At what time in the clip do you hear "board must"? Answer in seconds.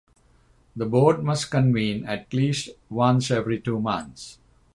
0.87-1.51